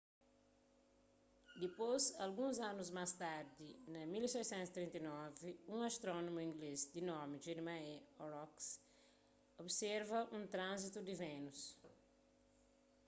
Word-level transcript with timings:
dispôs 1.63 2.03
alguns 2.25 2.57
anus 2.69 2.89
más 2.97 3.11
tardi 3.23 3.69
na 3.93 4.01
1639 4.13 5.47
un 5.75 5.79
astrónomu 5.91 6.39
inglês 6.49 6.79
di 6.93 7.01
nomi 7.11 7.41
jeremiah 7.45 8.03
horrocks 8.19 8.67
observa 9.63 10.19
un 10.37 10.43
tranzitu 10.53 10.99
di 11.03 11.15
vénus 11.23 11.59